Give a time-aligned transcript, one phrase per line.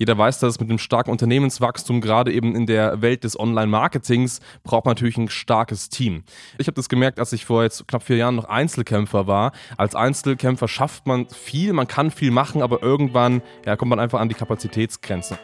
[0.00, 4.86] Jeder weiß, dass mit einem starken Unternehmenswachstum, gerade eben in der Welt des Online-Marketings, braucht
[4.86, 6.24] man natürlich ein starkes Team.
[6.56, 9.52] Ich habe das gemerkt, als ich vor jetzt knapp vier Jahren noch Einzelkämpfer war.
[9.76, 14.20] Als Einzelkämpfer schafft man viel, man kann viel machen, aber irgendwann ja, kommt man einfach
[14.20, 15.38] an die Kapazitätsgrenze.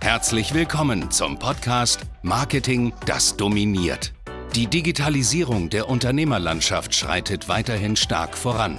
[0.00, 4.14] Herzlich willkommen zum Podcast Marketing, das dominiert.
[4.54, 8.78] Die Digitalisierung der Unternehmerlandschaft schreitet weiterhin stark voran.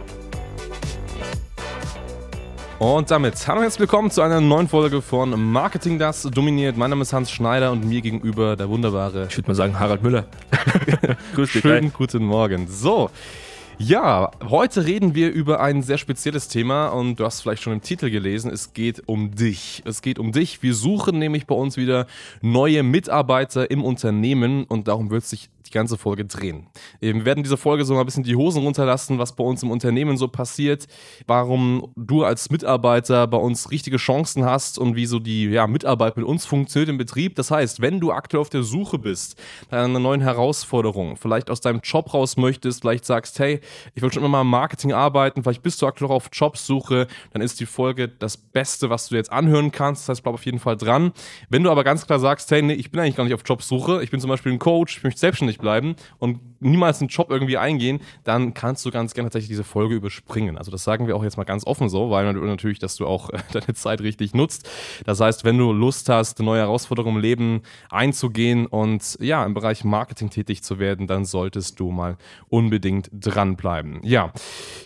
[2.81, 6.77] Und damit hallo und herzlich willkommen zu einer neuen Folge von Marketing, das dominiert.
[6.77, 10.01] Mein Name ist Hans Schneider und mir gegenüber der wunderbare, ich würde mal sagen, Harald
[10.01, 10.25] Müller.
[11.35, 11.61] Grüß dich.
[11.61, 12.67] Schönen guten Morgen.
[12.67, 13.11] So.
[13.77, 17.83] Ja, heute reden wir über ein sehr spezielles Thema und du hast vielleicht schon im
[17.83, 19.83] Titel gelesen, es geht um dich.
[19.85, 20.63] Es geht um dich.
[20.63, 22.07] Wir suchen nämlich bei uns wieder
[22.41, 26.67] neue Mitarbeiter im Unternehmen und darum wird sich die ganze Folge drehen.
[26.99, 29.71] Wir werden diese Folge so mal ein bisschen die Hosen runterlassen, was bei uns im
[29.71, 30.87] Unternehmen so passiert,
[31.27, 36.17] warum du als Mitarbeiter bei uns richtige Chancen hast und wie so die ja, Mitarbeit
[36.17, 37.35] mit uns funktioniert im Betrieb.
[37.35, 41.61] Das heißt, wenn du aktuell auf der Suche bist, nach einer neuen Herausforderung, vielleicht aus
[41.61, 43.59] deinem Job raus möchtest, vielleicht sagst, hey,
[43.95, 47.41] ich will schon immer mal im Marketing arbeiten, vielleicht bist du aktuell auf Jobsuche, dann
[47.41, 50.03] ist die Folge das Beste, was du jetzt anhören kannst.
[50.03, 51.11] Das heißt, bleib auf jeden Fall dran.
[51.49, 54.03] Wenn du aber ganz klar sagst, hey, nee, ich bin eigentlich gar nicht auf Jobsuche,
[54.03, 57.57] ich bin zum Beispiel ein Coach, ich möchte selbstständig bleiben und niemals einen Job irgendwie
[57.57, 60.57] eingehen, dann kannst du ganz gerne tatsächlich diese Folge überspringen.
[60.57, 63.29] Also das sagen wir auch jetzt mal ganz offen so, weil natürlich, dass du auch
[63.51, 64.69] deine Zeit richtig nutzt.
[65.05, 69.83] Das heißt, wenn du Lust hast, neue Herausforderungen im Leben einzugehen und ja, im Bereich
[69.83, 72.17] Marketing tätig zu werden, dann solltest du mal
[72.47, 73.99] unbedingt dranbleiben.
[74.03, 74.31] Ja,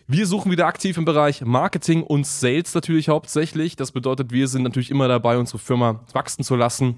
[0.08, 3.76] wir suchen wieder aktiv im Bereich Marketing und Sales natürlich hauptsächlich.
[3.76, 6.96] Das bedeutet, wir sind natürlich immer dabei, unsere Firma wachsen zu lassen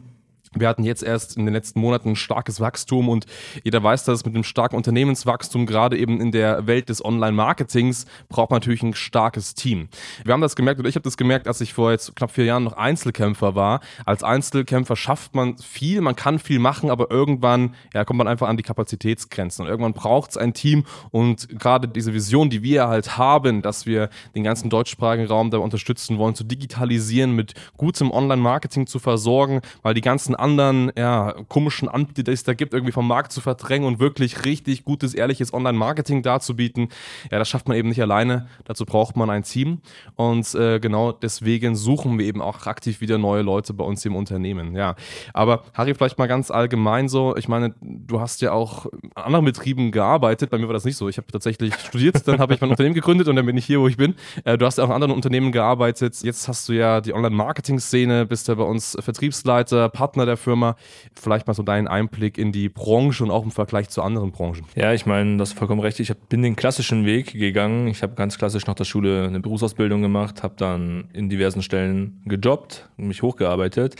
[0.60, 3.26] wir hatten jetzt erst in den letzten Monaten ein starkes Wachstum und
[3.64, 8.52] jeder weiß, dass mit einem starken Unternehmenswachstum, gerade eben in der Welt des Online-Marketings, braucht
[8.52, 9.90] man natürlich ein starkes Team.
[10.24, 12.46] Wir haben das gemerkt oder ich habe das gemerkt, als ich vor jetzt knapp vier
[12.46, 13.82] Jahren noch Einzelkämpfer war.
[14.06, 18.48] Als Einzelkämpfer schafft man viel, man kann viel machen, aber irgendwann ja, kommt man einfach
[18.48, 22.88] an die Kapazitätsgrenzen und irgendwann braucht es ein Team und gerade diese Vision, die wir
[22.88, 28.12] halt haben, dass wir den ganzen deutschsprachigen Raum da unterstützen wollen, zu digitalisieren, mit gutem
[28.12, 32.92] Online-Marketing zu versorgen, weil die ganzen anderen ja, komischen Anbieter, die es da gibt, irgendwie
[32.92, 36.90] vom Markt zu verdrängen und wirklich richtig gutes, ehrliches Online-Marketing darzubieten.
[37.32, 38.48] Ja, das schafft man eben nicht alleine.
[38.66, 39.82] Dazu braucht man ein Team.
[40.16, 44.16] Und äh, genau deswegen suchen wir eben auch aktiv wieder neue Leute bei uns im
[44.16, 44.76] Unternehmen.
[44.76, 44.96] Ja,
[45.34, 47.36] aber Harry, vielleicht mal ganz allgemein so.
[47.36, 50.50] Ich meine, du hast ja auch in anderen Betrieben gearbeitet.
[50.50, 51.10] Bei mir war das nicht so.
[51.10, 53.80] Ich habe tatsächlich studiert, dann habe ich mein Unternehmen gegründet und dann bin ich hier,
[53.80, 54.16] wo ich bin.
[54.44, 56.22] Äh, du hast ja auch in anderen Unternehmen gearbeitet.
[56.22, 60.76] Jetzt hast du ja die Online-Marketing-Szene, bist ja bei uns Vertriebsleiter, Partner der Firma.
[61.14, 64.66] Vielleicht mal so deinen Einblick in die Branche und auch im Vergleich zu anderen Branchen.
[64.76, 66.00] Ja, ich meine, das ist vollkommen recht.
[66.00, 67.88] Ich bin den klassischen Weg gegangen.
[67.88, 72.22] Ich habe ganz klassisch nach der Schule eine Berufsausbildung gemacht, habe dann in diversen Stellen
[72.26, 73.96] gejobbt, mich hochgearbeitet.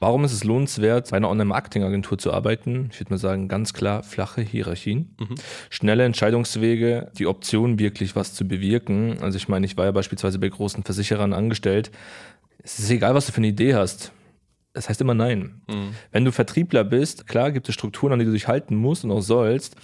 [0.00, 2.90] Warum ist es lohnenswert, bei einer Online-Marketing-Agentur zu arbeiten?
[2.92, 5.34] Ich würde mal sagen, ganz klar flache Hierarchien, mhm.
[5.70, 9.18] schnelle Entscheidungswege, die Option, wirklich was zu bewirken.
[9.22, 11.90] Also ich meine, ich war ja beispielsweise bei großen Versicherern angestellt.
[12.62, 14.12] Es ist egal, was du für eine Idee hast
[14.74, 15.62] das heißt immer nein.
[15.68, 15.94] Mhm.
[16.10, 19.12] Wenn du Vertriebler bist, klar gibt es Strukturen, an die du dich halten musst und
[19.12, 19.76] auch sollst,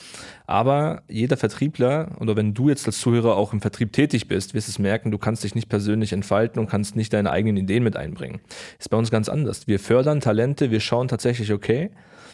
[0.47, 4.69] aber jeder Vertriebler oder wenn du jetzt als Zuhörer auch im Vertrieb tätig bist, wirst
[4.69, 7.97] es merken, du kannst dich nicht persönlich entfalten und kannst nicht deine eigenen Ideen mit
[7.97, 8.41] einbringen.
[8.81, 9.69] Ist bei uns ganz anders.
[9.69, 11.91] Wir fördern Talente, wir schauen tatsächlich, okay,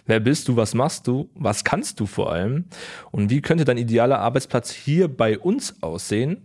[0.06, 2.64] wer bist du, was machst du, was kannst du vor allem
[3.10, 6.38] und wie könnte dein idealer Arbeitsplatz hier bei uns aussehen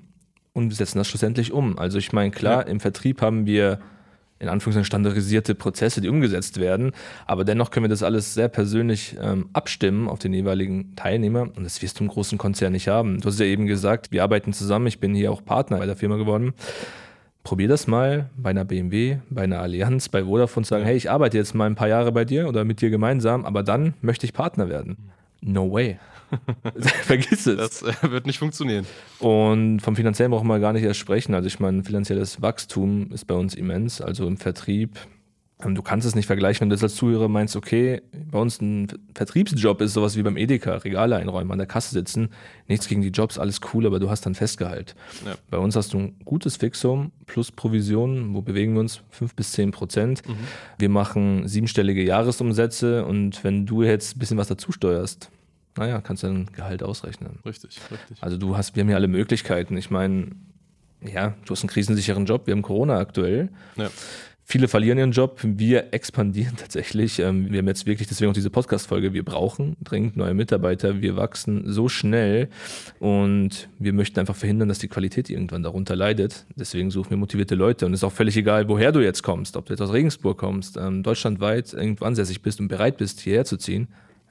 [0.52, 1.80] und wir setzen das schlussendlich um.
[1.80, 2.68] Also ich meine, klar, ja.
[2.68, 3.80] im Vertrieb haben wir
[4.42, 6.94] in Anführungszeichen standardisierte Prozesse, die umgesetzt werden.
[7.28, 11.44] Aber dennoch können wir das alles sehr persönlich ähm, abstimmen auf den jeweiligen Teilnehmer.
[11.44, 13.22] Und das wirst du im großen Konzern nicht haben.
[13.22, 14.88] Du hast ja eben gesagt, wir arbeiten zusammen.
[14.88, 16.54] Ich bin hier auch Partner bei der Firma geworden.
[17.44, 21.10] Probier das mal bei einer BMW, bei einer Allianz, bei Vodafone zu sagen, hey, ich
[21.10, 24.26] arbeite jetzt mal ein paar Jahre bei dir oder mit dir gemeinsam, aber dann möchte
[24.26, 24.98] ich Partner werden.
[25.42, 25.98] No way.
[27.04, 27.58] Vergiss es.
[27.58, 28.86] Das äh, wird nicht funktionieren.
[29.20, 31.34] Und vom finanziellen brauchen wir gar nicht erst sprechen.
[31.34, 34.02] Also ich meine, finanzielles Wachstum ist bei uns immens.
[34.02, 35.00] Also im Vertrieb
[35.64, 38.02] Ähm, du kannst es nicht vergleichen, wenn du das als Zuhörer meinst, okay,
[38.32, 42.30] bei uns ein Vertriebsjob ist sowas wie beim Edeka, Regale einräumen, an der Kasse sitzen,
[42.68, 44.96] nichts gegen die Jobs, alles cool, aber du hast dann Festgehalt.
[45.26, 45.36] Ja.
[45.50, 49.02] Bei uns hast du ein gutes Fixum plus Provision, wo bewegen wir uns?
[49.10, 50.28] fünf bis zehn Prozent.
[50.28, 50.34] Mhm.
[50.80, 55.30] Wir machen siebenstellige Jahresumsätze und wenn du jetzt ein bisschen was dazu steuerst,
[55.78, 57.40] naja, kannst du dein Gehalt ausrechnen.
[57.46, 58.22] Richtig, richtig.
[58.22, 59.78] Also du hast, wir haben ja alle Möglichkeiten.
[59.78, 60.32] Ich meine,
[61.02, 63.50] ja, du hast einen krisensicheren Job, wir haben Corona aktuell.
[63.78, 63.90] Ja.
[64.44, 67.20] Viele verlieren ihren Job, wir expandieren tatsächlich.
[67.20, 69.14] Ähm, wir haben jetzt wirklich deswegen auch diese Podcast-Folge.
[69.14, 71.02] Wir brauchen dringend neue Mitarbeiter.
[71.02, 72.50] Wir wachsen so schnell
[73.00, 76.46] und wir möchten einfach verhindern, dass die Qualität irgendwann darunter leidet.
[76.56, 79.56] Deswegen suchen wir motivierte Leute und es ist auch völlig egal, woher du jetzt kommst,
[79.56, 83.46] ob du jetzt aus Regensburg kommst, ähm, deutschlandweit irgendwo ansässig bist und bereit bist, hierher
[83.46, 83.88] zu ziehen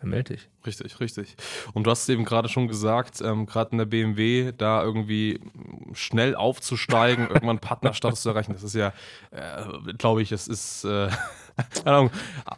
[0.06, 0.48] melde dich.
[0.66, 1.36] Richtig, richtig.
[1.74, 5.40] Und du hast eben gerade schon gesagt, ähm, gerade in der BMW, da irgendwie
[5.92, 8.92] schnell aufzusteigen, irgendwann Partnerstatus zu erreichen, das ist ja,
[9.30, 11.08] äh, glaube ich, es ist äh,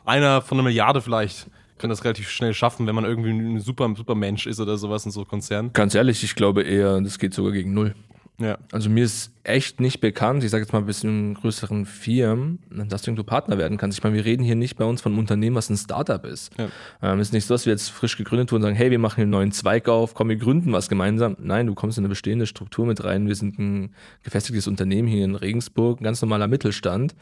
[0.04, 1.46] einer von einer Milliarde vielleicht
[1.78, 5.04] kann das relativ schnell schaffen, wenn man irgendwie ein super, super Mensch ist oder sowas
[5.04, 5.72] in so Konzernen.
[5.72, 7.96] Ganz ehrlich, ich glaube eher, das geht sogar gegen null.
[8.40, 8.58] Ja.
[8.72, 13.02] Also mir ist echt nicht bekannt, ich sage jetzt mal ein bisschen größeren Firmen, dass
[13.02, 13.98] du irgendwo Partner werden kannst.
[13.98, 16.50] Ich meine, wir reden hier nicht bei uns von einem Unternehmen, was ein Startup ist.
[16.58, 16.68] Ja.
[17.02, 18.98] Ähm, es ist nicht so, dass wir jetzt frisch gegründet wurden und sagen, hey, wir
[18.98, 21.36] machen einen neuen Zweig auf, komm, wir gründen was gemeinsam.
[21.40, 23.28] Nein, du kommst in eine bestehende Struktur mit rein.
[23.28, 27.14] Wir sind ein gefestigtes Unternehmen hier in Regensburg, ein ganz normaler Mittelstand.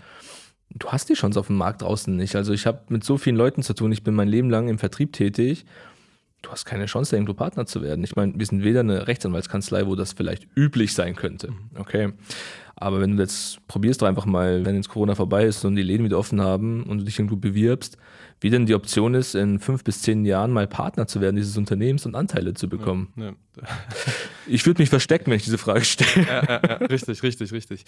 [0.71, 2.37] Du hast die Chance auf dem Markt draußen nicht.
[2.37, 3.91] Also ich habe mit so vielen Leuten zu tun.
[3.91, 5.67] Ich bin mein Leben lang im Vertrieb tätig
[6.43, 8.05] du hast keine Chance, irgendwo Partner zu werden.
[8.05, 11.51] Ich meine, wir sind weder eine Rechtsanwaltskanzlei, wo das vielleicht üblich sein könnte.
[11.51, 11.57] Mhm.
[11.79, 12.13] Okay.
[12.77, 15.83] Aber wenn du jetzt probierst doch einfach mal, wenn jetzt Corona vorbei ist und die
[15.83, 17.99] Läden wieder offen haben und du dich irgendwo bewirbst,
[18.41, 21.59] wie denn die Option ist, in fünf bis zehn Jahren mal Partner zu werden dieses
[21.59, 23.13] Unternehmens und Anteile zu bekommen.
[23.17, 23.35] Ja, ja.
[24.47, 26.27] Ich würde mich verstecken, wenn ich diese Frage stelle.
[26.27, 27.85] Ja, ja, richtig, richtig, richtig.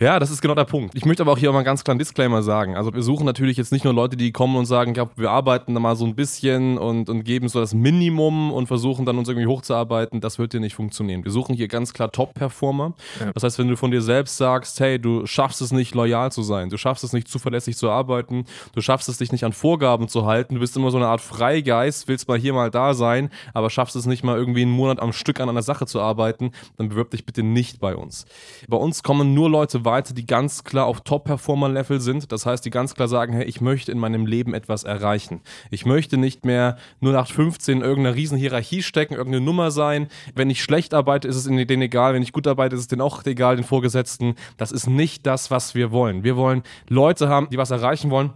[0.00, 0.94] Ja, das ist genau der Punkt.
[0.94, 2.76] Ich möchte aber auch hier mal einen ganz kleinen Disclaimer sagen.
[2.76, 5.74] Also wir suchen natürlich jetzt nicht nur Leute, die kommen und sagen, ja, wir arbeiten
[5.74, 9.28] da mal so ein bisschen und, und geben so das Minimum und versuchen dann uns
[9.28, 10.20] irgendwie hochzuarbeiten.
[10.20, 11.24] Das wird hier nicht funktionieren.
[11.24, 12.94] Wir suchen hier ganz klar Top-Performer.
[13.20, 13.32] Ja.
[13.32, 16.42] Das heißt, wenn du von dir selbst sagst, hey, du schaffst es nicht, loyal zu
[16.42, 18.44] sein, du schaffst es nicht, zuverlässig zu arbeiten,
[18.74, 21.20] du schaffst es dich nicht an Vorgaben zu halten, du bist immer so eine Art
[21.20, 25.00] Freigeist, willst mal hier mal da sein, aber schaffst es nicht mal irgendwie einen Monat
[25.00, 28.26] am Stück an einer Sache zu arbeiten, dann bewirb dich bitte nicht bei uns.
[28.68, 32.32] Bei uns kommen nur Leute weiter, die ganz klar auf Top-Performer-Level sind.
[32.32, 35.40] Das heißt, die ganz klar sagen, hey, ich möchte in meinem Leben etwas erreichen.
[35.70, 40.08] Ich möchte nicht mehr nur nach 15 in irgendeiner riesen Hierarchie stecken, irgendeine Nummer sein.
[40.34, 42.14] Wenn ich schlecht arbeite, ist es denen egal.
[42.14, 44.34] Wenn ich gut arbeite, ist es denen auch egal, den Vorgesetzten.
[44.56, 46.24] Das ist nicht das, was wir wollen.
[46.24, 48.32] Wir wollen Leute haben, die was erreichen wollen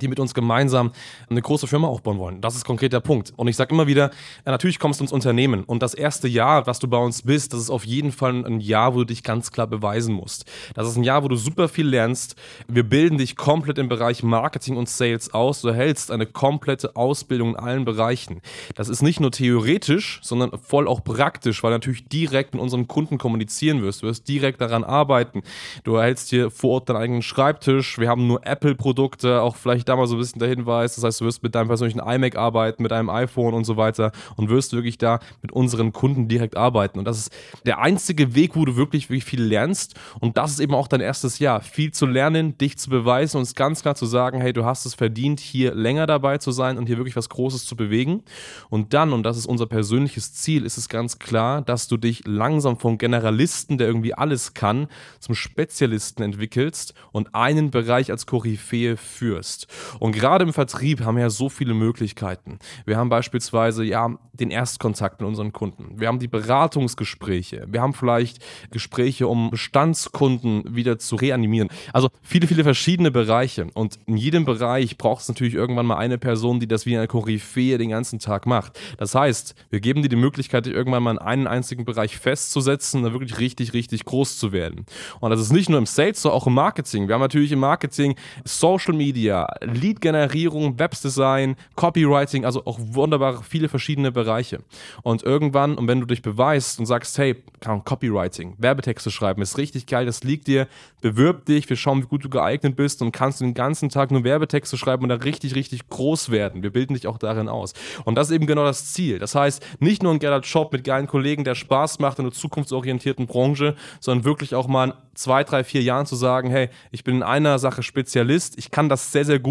[0.00, 0.92] die mit uns gemeinsam
[1.28, 2.40] eine große Firma aufbauen wollen.
[2.40, 3.32] Das ist konkret der Punkt.
[3.36, 4.10] Und ich sage immer wieder,
[4.44, 7.60] natürlich kommst du ins Unternehmen und das erste Jahr, was du bei uns bist, das
[7.60, 10.44] ist auf jeden Fall ein Jahr, wo du dich ganz klar beweisen musst.
[10.74, 12.36] Das ist ein Jahr, wo du super viel lernst.
[12.66, 15.62] Wir bilden dich komplett im Bereich Marketing und Sales aus.
[15.62, 18.40] Du erhältst eine komplette Ausbildung in allen Bereichen.
[18.74, 22.88] Das ist nicht nur theoretisch, sondern voll auch praktisch, weil du natürlich direkt mit unseren
[22.88, 24.02] Kunden kommunizieren wirst.
[24.02, 25.42] Du wirst direkt daran arbeiten.
[25.84, 27.98] Du erhältst hier vor Ort deinen eigenen Schreibtisch.
[27.98, 30.94] Wir haben nur Apple-Produkte, auch vielleicht da mal so ein bisschen der Hinweis.
[30.94, 34.12] Das heißt, du wirst mit deinem persönlichen iMac arbeiten, mit einem iPhone und so weiter
[34.36, 36.98] und wirst wirklich da mit unseren Kunden direkt arbeiten.
[36.98, 37.32] Und das ist
[37.66, 39.94] der einzige Weg, wo du wirklich, wirklich viel lernst.
[40.20, 41.60] Und das ist eben auch dein erstes Jahr.
[41.60, 44.84] Viel zu lernen, dich zu beweisen und es ganz klar zu sagen, hey, du hast
[44.84, 48.22] es verdient, hier länger dabei zu sein und hier wirklich was Großes zu bewegen.
[48.70, 52.26] Und dann, und das ist unser persönliches Ziel, ist es ganz klar, dass du dich
[52.26, 54.88] langsam vom Generalisten, der irgendwie alles kann,
[55.20, 59.66] zum Spezialisten entwickelst und einen Bereich als Koryphäe führst.
[59.98, 62.58] Und gerade im Vertrieb haben wir ja so viele Möglichkeiten.
[62.86, 65.98] Wir haben beispielsweise ja den Erstkontakt mit unseren Kunden.
[65.98, 67.66] Wir haben die Beratungsgespräche.
[67.68, 71.68] Wir haben vielleicht Gespräche, um Bestandskunden wieder zu reanimieren.
[71.92, 73.66] Also viele, viele verschiedene Bereiche.
[73.74, 77.08] Und in jedem Bereich braucht es natürlich irgendwann mal eine Person, die das wie eine
[77.08, 78.78] Koryphäe den ganzen Tag macht.
[78.98, 82.98] Das heißt, wir geben dir die Möglichkeit, dich irgendwann mal in einen einzigen Bereich festzusetzen
[82.98, 84.86] und dann wirklich richtig, richtig groß zu werden.
[85.20, 87.08] Und das ist nicht nur im Sales, sondern auch im Marketing.
[87.08, 94.12] Wir haben natürlich im Marketing Social Media, Lead-Generierung, Webdesign, Copywriting, also auch wunderbar viele verschiedene
[94.12, 94.60] Bereiche.
[95.02, 99.86] Und irgendwann, und wenn du dich beweist und sagst, hey, Copywriting, Werbetexte schreiben, ist richtig
[99.86, 100.68] geil, das liegt dir,
[101.00, 104.24] bewirb dich, wir schauen, wie gut du geeignet bist und kannst den ganzen Tag nur
[104.24, 106.62] Werbetexte schreiben und da richtig, richtig groß werden.
[106.62, 107.72] Wir bilden dich auch darin aus.
[108.04, 109.18] Und das ist eben genau das Ziel.
[109.18, 112.32] Das heißt, nicht nur ein geiler Job mit geilen Kollegen, der Spaß macht in einer
[112.32, 117.16] zukunftsorientierten Branche, sondern wirklich auch mal zwei, drei, vier Jahren zu sagen, hey, ich bin
[117.16, 119.47] in einer Sache Spezialist, ich kann das sehr, sehr gut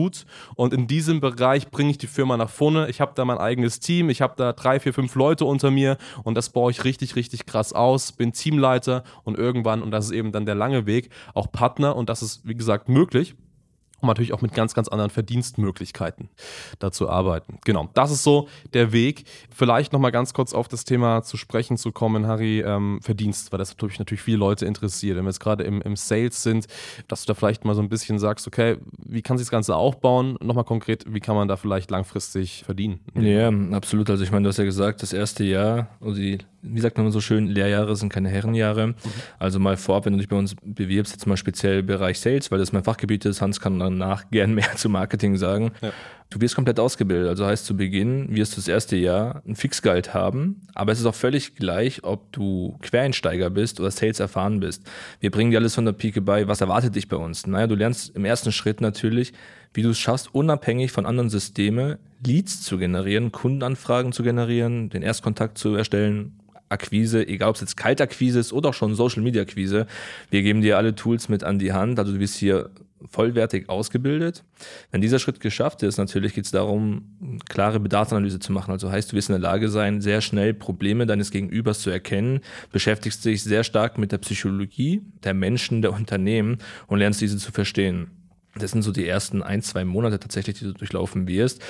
[0.56, 2.90] und in diesem Bereich bringe ich die Firma nach vorne.
[2.90, 5.98] Ich habe da mein eigenes Team, ich habe da drei, vier, fünf Leute unter mir.
[6.24, 10.12] Und das baue ich richtig, richtig krass aus, bin Teamleiter und irgendwann, und das ist
[10.12, 11.96] eben dann der lange Weg, auch Partner.
[11.96, 13.36] Und das ist, wie gesagt, möglich.
[14.00, 16.30] Um natürlich auch mit ganz, ganz anderen Verdienstmöglichkeiten
[16.80, 17.60] dazu arbeiten.
[17.66, 19.26] Genau, das ist so der Weg.
[19.50, 23.60] Vielleicht nochmal ganz kurz auf das Thema zu sprechen zu kommen, Harry, ähm, Verdienst, weil
[23.60, 25.18] das natürlich, natürlich viele Leute interessiert.
[25.18, 26.68] Wenn wir jetzt gerade im, im Sales sind,
[27.08, 29.76] dass du da vielleicht mal so ein bisschen sagst, okay, wie kann sich das Ganze
[29.76, 30.38] aufbauen?
[30.42, 33.00] Nochmal konkret, wie kann man da vielleicht langfristig verdienen?
[33.16, 34.10] Ja, absolut.
[34.10, 36.40] Also ich meine, du hast ja gesagt, das erste Jahr, also die
[36.74, 38.88] wie sagt man so schön, Lehrjahre sind keine Herrenjahre.
[38.88, 38.96] Mhm.
[39.40, 42.60] Also mal vorab, wenn du dich bei uns bewirbst, jetzt mal speziell Bereich Sales, weil
[42.60, 45.72] das mein Fachgebiet ist, Hans kann danach gern mehr zu Marketing sagen.
[45.82, 45.92] Ja.
[46.30, 47.30] Du wirst komplett ausgebildet.
[47.30, 51.06] Also heißt zu Beginn wirst du das erste Jahr ein Fixgehalt haben, aber es ist
[51.06, 54.84] auch völlig gleich, ob du Quereinsteiger bist oder Sales erfahren bist.
[55.22, 56.48] Wir bringen dir alles von der Pike bei.
[56.48, 57.48] Was erwartet dich bei uns?
[57.48, 59.32] Naja, du lernst im ersten Schritt natürlich,
[59.74, 65.04] wie du es schaffst, unabhängig von anderen Systemen Leads zu generieren, Kundenanfragen zu generieren, den
[65.04, 69.88] Erstkontakt zu erstellen, Akquise, egal ob es jetzt Kaltakquise ist oder schon Social Media Akquise.
[70.30, 72.00] Wir geben dir alle Tools mit an die Hand.
[72.00, 72.70] Also du bist hier
[73.10, 74.44] vollwertig ausgebildet.
[74.92, 78.72] Wenn dieser Schritt geschafft ist, natürlich geht es darum, klare Bedarfsanalyse zu machen.
[78.72, 82.42] Also heißt, du wirst in der Lage sein, sehr schnell Probleme deines Gegenübers zu erkennen,
[82.72, 86.58] beschäftigst dich sehr stark mit der Psychologie der Menschen, der Unternehmen
[86.88, 88.12] und lernst diese zu verstehen.
[88.56, 91.62] Das sind so die ersten ein, zwei Monate tatsächlich, die du durchlaufen wirst.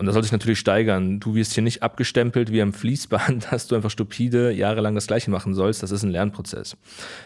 [0.00, 1.20] Und das soll sich natürlich steigern.
[1.20, 5.30] Du wirst hier nicht abgestempelt wie am Fließband, dass du einfach stupide jahrelang das Gleiche
[5.30, 5.82] machen sollst.
[5.82, 6.78] Das ist ein Lernprozess.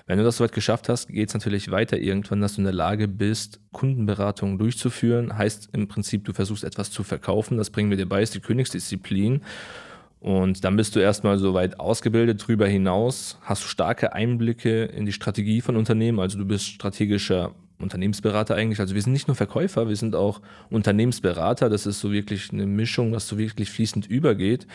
[0.09, 2.75] Wenn du das soweit geschafft hast, geht es natürlich weiter irgendwann, dass du in der
[2.75, 5.39] Lage bist, Kundenberatungen durchzuführen.
[5.39, 7.59] Heißt im Prinzip, du versuchst etwas zu verkaufen.
[7.59, 9.43] Das bringen wir dir bei, ist die Königsdisziplin.
[10.19, 15.13] Und dann bist du erstmal so weit ausgebildet drüber hinaus, hast starke Einblicke in die
[15.13, 16.19] Strategie von Unternehmen.
[16.19, 17.55] Also du bist strategischer
[17.85, 18.81] Unternehmensberater eigentlich.
[18.81, 21.71] Also wir sind nicht nur Verkäufer, wir sind auch Unternehmensberater.
[21.71, 24.67] Das ist so wirklich eine Mischung, was so wirklich fließend übergeht.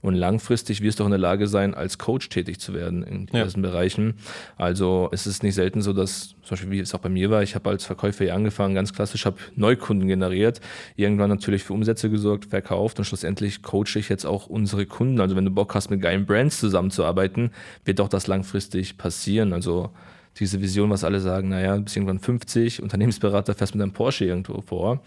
[0.00, 3.26] Und langfristig wirst du auch in der Lage sein, als Coach tätig zu werden in
[3.26, 3.70] diesen ja.
[3.70, 4.14] Bereichen.
[4.56, 7.42] Also es ist nicht selten so, dass, zum Beispiel wie es auch bei mir war,
[7.42, 10.60] ich habe als Verkäufer hier angefangen, ganz klassisch, habe Neukunden generiert,
[10.96, 15.20] irgendwann natürlich für Umsätze gesorgt, verkauft und schlussendlich coache ich jetzt auch unsere Kunden.
[15.20, 17.50] Also wenn du Bock hast, mit geilen Brands zusammenzuarbeiten,
[17.84, 19.52] wird auch das langfristig passieren.
[19.52, 19.90] Also
[20.38, 24.24] diese Vision, was alle sagen, naja, du bist irgendwann 50, Unternehmensberater, fährst mit einem Porsche
[24.24, 25.02] irgendwo vor.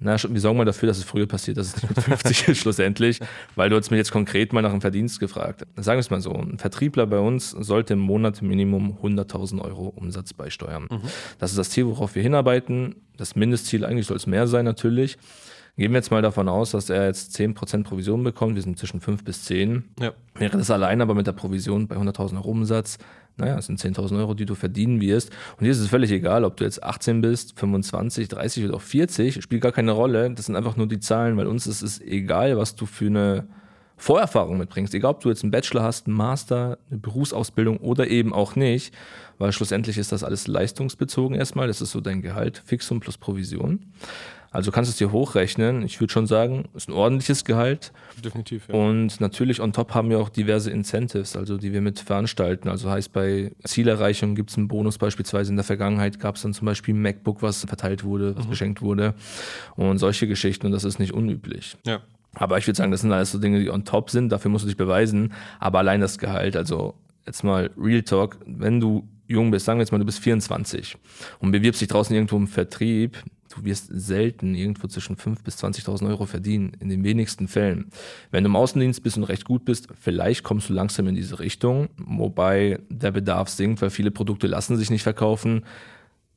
[0.00, 2.58] Na, wir sorgen mal dafür, dass es früher passiert, dass es nicht mit 50 ist
[2.60, 3.20] schlussendlich,
[3.54, 5.62] weil du hast mir jetzt konkret mal nach dem Verdienst gefragt.
[5.76, 9.92] Sagen wir es mal so, ein Vertriebler bei uns sollte im Monat Minimum 100.000 Euro
[9.94, 10.88] Umsatz beisteuern.
[10.90, 11.00] Mhm.
[11.38, 12.96] Das ist das Ziel, worauf wir hinarbeiten.
[13.16, 15.16] Das Mindestziel eigentlich soll es mehr sein natürlich.
[15.76, 19.00] Gehen wir jetzt mal davon aus, dass er jetzt 10% Provision bekommt, wir sind zwischen
[19.00, 19.84] 5 bis 10.
[20.00, 20.12] Ja.
[20.36, 22.98] Wäre das allein aber mit der Provision bei 100.000 Euro Umsatz,
[23.36, 25.30] naja, es sind 10.000 Euro, die du verdienen wirst.
[25.58, 28.80] Und hier ist es völlig egal, ob du jetzt 18 bist, 25, 30 oder auch
[28.80, 30.30] 40, spielt gar keine Rolle.
[30.30, 33.46] Das sind einfach nur die Zahlen, weil uns ist es egal, was du für eine
[33.96, 34.94] Vorerfahrung mitbringst.
[34.94, 38.94] Egal, ob du jetzt einen Bachelor hast, einen Master, eine Berufsausbildung oder eben auch nicht,
[39.38, 41.66] weil schlussendlich ist das alles leistungsbezogen erstmal.
[41.66, 43.80] Das ist so dein Gehalt, Fixum plus Provision.
[44.54, 45.82] Also kannst du es dir hochrechnen.
[45.82, 47.92] Ich würde schon sagen, ist ein ordentliches Gehalt.
[48.24, 48.68] Definitiv.
[48.68, 48.76] Ja.
[48.76, 52.68] Und natürlich on top haben wir auch diverse Incentives, also die wir mit veranstalten.
[52.68, 55.50] Also heißt bei Zielerreichung gibt es einen Bonus beispielsweise.
[55.50, 58.50] In der Vergangenheit gab es dann zum Beispiel ein MacBook, was verteilt wurde, was mhm.
[58.50, 59.14] geschenkt wurde
[59.74, 60.66] und solche Geschichten.
[60.66, 61.76] Und das ist nicht unüblich.
[61.84, 62.02] Ja.
[62.34, 64.28] Aber ich würde sagen, das sind alles so Dinge, die on top sind.
[64.28, 65.32] Dafür musst du dich beweisen.
[65.58, 66.94] Aber allein das Gehalt, also
[67.26, 70.96] jetzt mal Real Talk, wenn du jung bist, sagen wir jetzt mal, du bist 24
[71.40, 73.16] und bewirbst dich draußen irgendwo im Vertrieb,
[73.48, 77.90] du wirst selten irgendwo zwischen 5.000 bis 20.000 Euro verdienen, in den wenigsten Fällen.
[78.30, 81.38] Wenn du im Außendienst bist und recht gut bist, vielleicht kommst du langsam in diese
[81.38, 85.64] Richtung, wobei der Bedarf sinkt, weil viele Produkte lassen sich nicht verkaufen.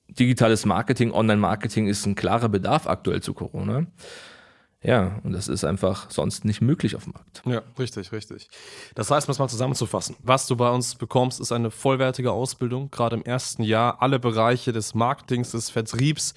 [0.10, 3.88] Digitales Marketing, Online-Marketing ist ein klarer Bedarf aktuell zu Corona.
[4.84, 7.42] Ja, und das ist einfach sonst nicht möglich auf dem Markt.
[7.46, 8.48] Ja, richtig, richtig.
[8.94, 12.92] Das heißt, um es mal zusammenzufassen, was du bei uns bekommst, ist eine vollwertige Ausbildung,
[12.92, 16.36] gerade im ersten Jahr, alle Bereiche des Marketings, des Vertriebs,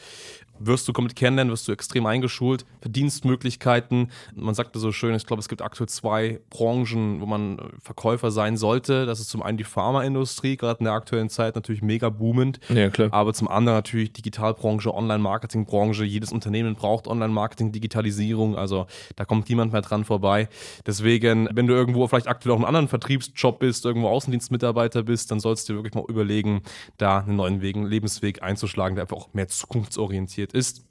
[0.60, 4.10] wirst du komplett kennenlernen, wirst du extrem eingeschult, Verdienstmöglichkeiten.
[4.34, 8.56] Man sagte so schön, ich glaube, es gibt aktuell zwei Branchen, wo man Verkäufer sein
[8.56, 9.06] sollte.
[9.06, 12.60] Das ist zum einen die Pharmaindustrie, gerade in der aktuellen Zeit natürlich mega boomend.
[12.68, 13.08] Ja, klar.
[13.12, 16.04] Aber zum anderen natürlich Digitalbranche, Online-Marketing-Branche.
[16.04, 18.56] Jedes Unternehmen braucht Online-Marketing, Digitalisierung.
[18.56, 18.86] Also
[19.16, 20.48] da kommt niemand mehr dran vorbei.
[20.86, 25.40] Deswegen, wenn du irgendwo vielleicht aktuell auch einen anderen Vertriebsjob bist, irgendwo Außendienstmitarbeiter bist, dann
[25.40, 26.62] sollst du dir wirklich mal überlegen,
[26.98, 30.84] da einen neuen Weg, einen Lebensweg einzuschlagen, der einfach auch mehr zukunftsorientiert passiert ist.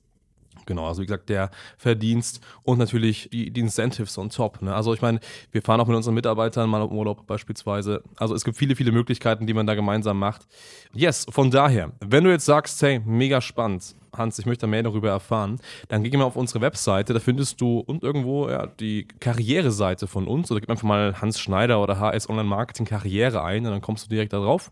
[0.66, 4.62] Genau, also wie gesagt, der Verdienst und natürlich die, die Incentives on top.
[4.62, 4.76] Ne?
[4.76, 5.20] Also ich meine,
[5.52, 8.04] wir fahren auch mit unseren Mitarbeitern mal im Urlaub beispielsweise.
[8.18, 10.46] Also es gibt viele, viele Möglichkeiten, die man da gemeinsam macht.
[10.94, 15.10] Yes, von daher, wenn du jetzt sagst, hey, mega spannend, Hans, ich möchte mehr darüber
[15.10, 20.06] erfahren, dann geh mal auf unsere Webseite, da findest du und irgendwo ja, die Karriereseite
[20.08, 23.72] von uns oder gib einfach mal Hans Schneider oder HS Online Marketing Karriere ein und
[23.72, 24.72] dann kommst du direkt da drauf.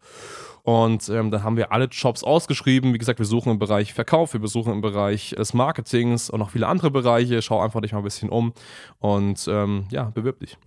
[0.68, 2.94] Und ähm, dann haben wir alle Jobs ausgeschrieben.
[2.94, 6.50] Wie gesagt, wir suchen im Bereich Verkauf, wir besuchen im Bereich des Marketings und noch
[6.50, 7.42] viele andere Bereiche.
[7.42, 8.52] Schau einfach dich mal ein bisschen um
[9.00, 10.58] und ähm, ja, bewirb dich.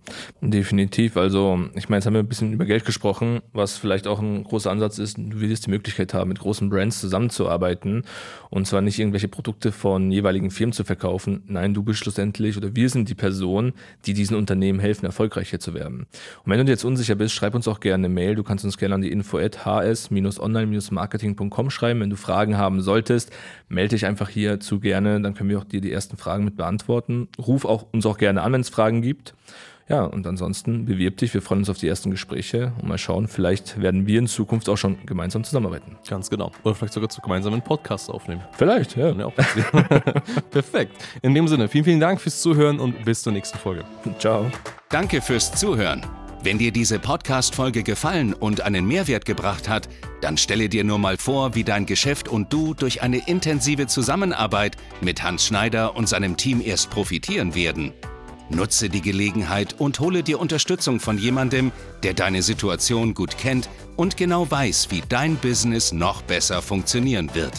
[0.41, 1.17] Definitiv.
[1.17, 4.43] Also, ich meine, jetzt haben wir ein bisschen über Geld gesprochen, was vielleicht auch ein
[4.43, 5.19] großer Ansatz ist.
[5.19, 8.01] Du willst die Möglichkeit haben, mit großen Brands zusammenzuarbeiten
[8.49, 11.43] und zwar nicht irgendwelche Produkte von jeweiligen Firmen zu verkaufen.
[11.45, 13.73] Nein, du bist schlussendlich oder wir sind die Person,
[14.07, 16.07] die diesen Unternehmen helfen, erfolgreicher zu werden.
[16.43, 18.33] Und wenn du dir jetzt unsicher bist, schreib uns auch gerne eine Mail.
[18.33, 22.01] Du kannst uns gerne an die info at hs online-marketing.com schreiben.
[22.01, 23.31] Wenn du Fragen haben solltest,
[23.69, 27.27] melde dich einfach hierzu gerne, dann können wir auch dir die ersten Fragen mit beantworten.
[27.37, 29.33] Ruf auch, uns auch gerne an, wenn es Fragen gibt.
[29.91, 31.33] Ja, und ansonsten bewirb dich.
[31.33, 34.69] Wir freuen uns auf die ersten Gespräche und mal schauen, vielleicht werden wir in Zukunft
[34.69, 35.97] auch schon gemeinsam zusammenarbeiten.
[36.09, 36.53] Ganz genau.
[36.63, 38.41] Oder vielleicht sogar zu gemeinsamen Podcasts aufnehmen.
[38.53, 39.11] Vielleicht, ja.
[39.11, 39.29] ja
[40.49, 40.93] Perfekt.
[41.21, 43.83] In dem Sinne, vielen, vielen Dank fürs Zuhören und bis zur nächsten Folge.
[44.17, 44.49] Ciao.
[44.89, 46.05] Danke fürs Zuhören.
[46.43, 49.87] Wenn dir diese Podcast-Folge gefallen und einen Mehrwert gebracht hat,
[50.21, 54.75] dann stelle dir nur mal vor, wie dein Geschäft und du durch eine intensive Zusammenarbeit
[55.01, 57.93] mit Hans Schneider und seinem Team erst profitieren werden.
[58.49, 61.71] Nutze die Gelegenheit und hole dir Unterstützung von jemandem,
[62.01, 67.53] der deine Situation gut kennt und genau weiß, wie dein Business noch besser funktionieren wird.